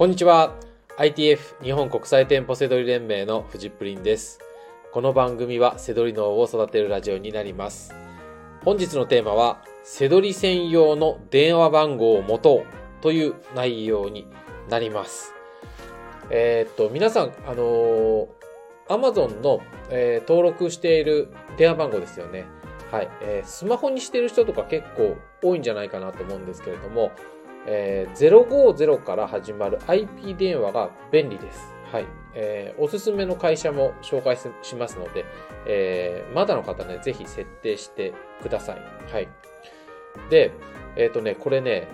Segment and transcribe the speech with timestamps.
[0.00, 0.54] こんにちは。
[0.96, 4.38] ITF 日本国際店舗セドリ連盟のフジプリンです。
[4.94, 7.94] この番組はセドリ脳を育てるラジオになります。
[8.64, 14.26] 本日のテーマは、セドリ専用の電話番号を持とうという内容に
[14.70, 15.34] なります。
[16.30, 18.28] えー、っと、皆さん、あのー、
[18.88, 19.60] Amazon の、
[19.90, 21.28] えー、登録している
[21.58, 22.46] 電話番号ですよね。
[22.90, 27.12] はい、えー、スマホにしてる人とか結構多いんじゃないかなと思うんですけれども、
[27.72, 31.72] えー、050から始まる IP 電話が便利です。
[31.92, 32.06] はい。
[32.34, 35.24] えー、おすすめの会社も紹介しますので、
[35.66, 38.12] えー、まだの方ね、ぜひ設定して
[38.42, 38.80] ください。
[39.12, 39.28] はい。
[40.30, 40.52] で、
[40.96, 41.86] えっ、ー、とね、これね、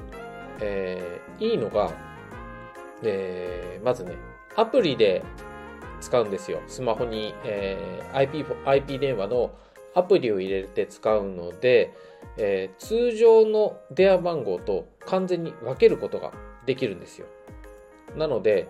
[0.60, 1.92] えー、いいのが、
[3.02, 4.16] えー、まずね、
[4.56, 5.22] アプリで
[6.00, 6.62] 使うんですよ。
[6.66, 9.50] スマホに、えー、IP, IP 電話の
[9.96, 11.92] アプリを入れて使うので、
[12.36, 16.32] えー、通常の電話番号と完全に分けることが
[16.66, 17.26] できるんですよ。
[18.14, 18.68] なので、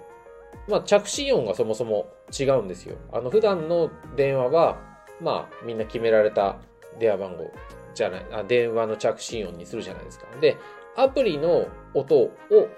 [0.69, 2.07] まあ、着信音がそもそも
[2.39, 2.97] 違うんですよ。
[3.13, 4.79] あの、普段の電話は、
[5.21, 6.59] まあ、みんな決められた
[7.01, 7.51] 電話番号
[7.95, 10.27] じゃない、あ電話の着信音にするじゃないですか。
[10.41, 10.57] で、
[10.97, 12.31] アプリの音を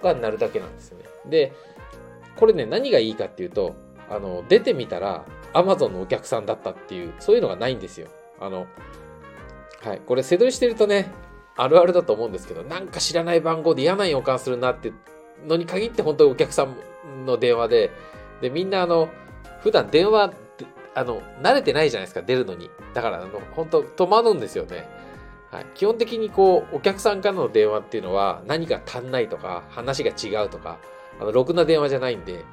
[0.03, 1.05] が鳴るだけなんですよね。
[1.27, 1.53] で、
[2.37, 3.75] これね、何がいいかっていうと、
[4.09, 8.09] あの、出てみたら、Amazon のお客さんだったっていう、そういうのがないんですよ。
[8.41, 8.67] あの、
[9.83, 10.01] はい。
[10.07, 11.11] これ、背取りしてるとね、
[11.57, 14.93] あるあるだと思うんですけど、なんか知らない番号で嫌な予感するなって
[15.47, 17.91] のに限って本当にお客さんの電話で、
[18.41, 19.09] で、みんなあの、
[19.63, 20.33] 普段電話、
[20.95, 22.71] あの、慣れてないじゃないですか、出るのに。
[22.95, 24.89] だから、あの、本当戸惑うんですよね。
[25.51, 25.67] はい。
[25.75, 30.79] 基本的にこう、お客さんからの電話っていうのは、何か足んないとか、話が違うとか、
[31.21, 32.45] あの、ろくな電話じゃないんで、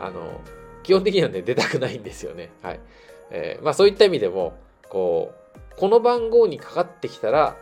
[0.00, 0.40] あの、
[0.82, 2.50] 基本的にはね、出たくないんですよね。
[2.62, 2.80] はい。
[3.30, 4.56] えー、まあそういった意味でも、
[4.88, 7.56] こう、この番号にかかってきたら、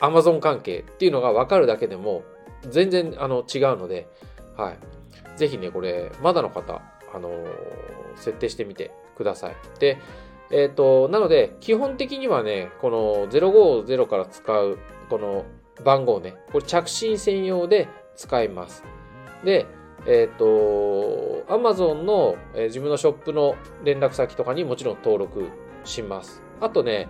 [0.00, 2.24] Amazon 関係っていうのが分かるだけでも、
[2.68, 4.08] 全然あの違うので、
[4.56, 4.78] はい。
[5.38, 6.82] ぜひね、これ、まだの方、
[7.14, 7.46] あのー、
[8.16, 9.56] 設定してみてください。
[9.78, 9.98] で、
[10.50, 14.78] えっ、ー、と、なので、基本的にはね、この050から使う、
[15.08, 15.44] この
[15.84, 18.84] 番号ね、これ着信専用で使います。
[19.44, 19.66] で、
[20.06, 25.48] えっ、ー、と、Amazon の、えー、自分のショップの連絡先とかにもちろん登録
[25.84, 26.43] します。
[26.60, 27.08] あとね、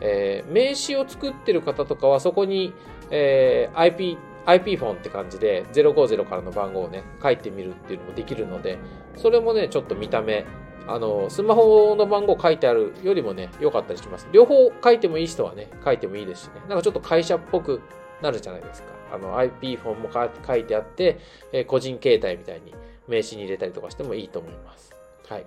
[0.00, 2.72] えー、名刺を作ってる方とかはそこに、
[3.10, 8.78] えー、IP、IP フォンって感じで050からの番号をね、書いてみるっていうのもできるので、
[9.16, 10.46] それもね、ちょっと見た目、
[10.86, 14.26] あの、スマホの番号書いてあるよりもね、良かったりします。
[14.32, 16.60] 両方書いてもいい人はね、書いてもいいですしね。
[16.68, 17.80] なんかちょっと会社っぽく
[18.22, 18.88] なるじゃないですか。
[19.12, 21.18] あの、IP フォンも書いてあって、
[21.52, 22.74] えー、個人携帯みたいに
[23.08, 24.92] 名刺に入れたりとかしてもいいと思います。
[25.28, 25.46] はい。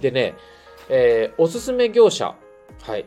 [0.00, 0.34] でね、
[0.88, 2.34] えー、おすすめ業者。
[2.82, 3.06] はい。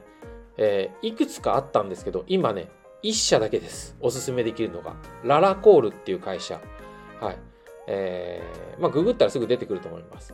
[0.58, 2.70] えー、いくつかあったんですけど、今ね、
[3.04, 3.96] 1社だけです。
[4.02, 4.96] おすすめできるのが。
[5.24, 6.60] ララコールっていう会社。
[7.22, 7.38] はい。
[7.88, 10.34] えー、まあ、ググったらすぐ出てくると思います。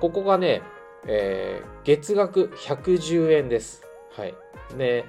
[0.00, 0.62] ここがね、
[1.06, 3.82] えー、月額110円です。
[4.16, 4.34] はい。
[4.76, 5.04] ね、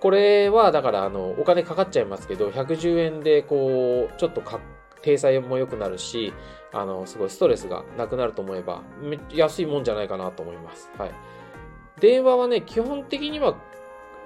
[0.00, 4.60] これは、だから、あの、お金かかっちゃいますけど、110円で、こう、ちょっとか、
[5.02, 6.32] 体裁も良くなるし、
[6.72, 8.82] あの、すごいストレスがなくなると思えば、
[9.30, 10.90] 安いもんじゃないかなと思います。
[10.98, 11.10] はい。
[12.00, 13.56] 電話はね、基本的には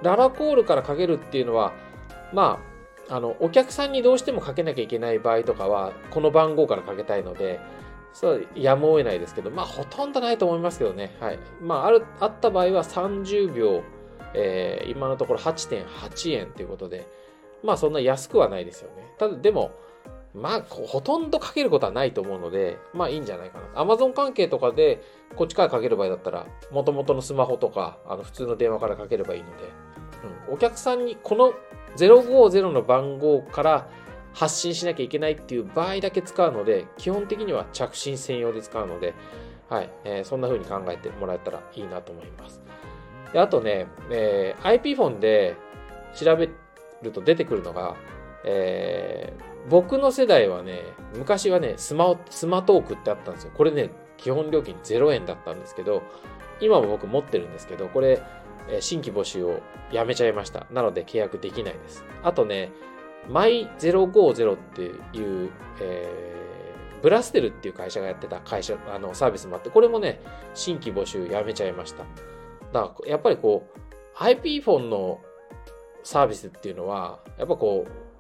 [0.03, 1.73] ララコールからかけるっていうのは、
[2.33, 2.61] ま
[3.09, 7.61] あ、あの、お客さんにどうしてもかけなきゃいけない場合とかは、この番号からかけたいので、
[8.13, 11.17] そう、やむを得ないですけど、まあ、ほとんどないと思いますけどね。
[11.21, 11.39] はい。
[11.61, 13.83] まあ、ある、あった場合は30秒、
[14.35, 17.07] えー、今のところ8.8円ということで、
[17.63, 19.15] まあ、そんな安くはないですよね。
[19.19, 19.73] ただ、でも、
[20.35, 23.83] まあ、ほとんどかけることはないと思うので、まあいいんじゃないかな。
[23.83, 25.03] Amazon 関係とかで、
[25.37, 29.65] こっちからかける場合だったら、もともとのスマホとか、あの普通の電話からかければいいので、
[30.49, 31.53] うん、お客さんにこの
[31.97, 33.89] 050の番号から
[34.33, 39.13] 発信しなきゃいけないっていう場合だけ使うので、基本的には着信専用で使うので、
[39.69, 42.63] はい、えー、そんな風に考えてもらえたらいいなと思います。
[43.35, 45.57] であとね、えー、IP フォンで
[46.15, 46.49] 調べ
[47.03, 47.97] ると出てくるのが、
[48.47, 50.83] えー僕の世代はね、
[51.17, 53.53] 昔はね、スマ、スマトークってあったんですよ。
[53.55, 56.03] これね、基本料金0円だったんですけど、
[56.61, 58.23] 今も僕持ってるんですけど、これ、
[58.81, 59.61] 新規募集を
[59.91, 60.67] やめちゃいました。
[60.71, 62.05] なので契約できないです。
[62.23, 62.73] あとね、
[63.29, 65.51] マイ050っていう、
[65.81, 70.21] えー、ブラステルっていう会社がやってた会社、あの、サービスもあって、これもね、
[70.55, 72.05] 新規募集やめちゃいました。
[72.73, 75.21] だから、やっぱりこう、IP フォンの
[76.03, 78.12] サービスっていうのは、やっぱこう、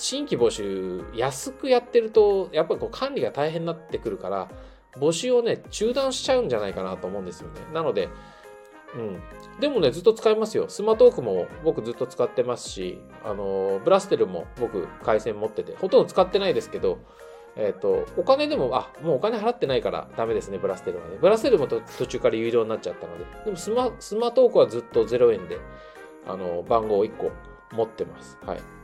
[0.00, 4.48] 新規募集安くやってると、やっぱりこう管理が大変になってくるから、
[4.96, 7.60] 募集をね、中断しちゃうんじゃないかなと思うんですよね。
[7.74, 8.08] なので、
[8.94, 9.22] うん。
[9.60, 10.68] でもね、ずっと使いますよ。
[10.68, 16.98] スマートークも僕ずっと使ってますし、あの、ブラステルも僕回線持ってて、ほとんど使ってないですけど、
[17.56, 21.18] えっ、と、お金でも、あ、もうお金払ってないからダメですね、ブラステルはね。
[21.20, 23.26] ブラステルも途中から有料になっちゃったので。
[23.44, 25.58] でもスマ、スマトークはずっと0円で、
[26.26, 27.30] あの、番号1個
[27.72, 28.38] 持ってます。
[28.46, 28.79] はい。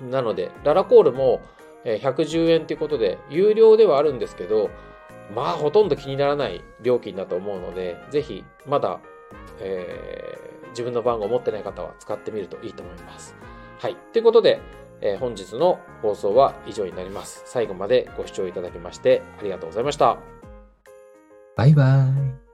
[0.00, 1.40] なので、ララコールも
[1.84, 4.70] 110円ということで、有料ではあるんですけど、
[5.34, 9.00] まあ、ほとんど気にならない料金だと思うので、ぜひ、まだ、
[9.60, 13.36] えー、自分の番号を持ってない方は使ってみるといいと思います。
[13.78, 13.96] はい。
[14.12, 14.60] ということで、
[15.00, 17.42] えー、本日の放送は以上になります。
[17.46, 20.18] 最後までご視聴いただきましてありがとうございました。
[21.56, 22.04] バイバ
[22.44, 22.47] イ。